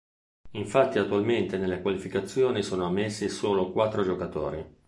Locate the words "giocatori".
4.03-4.79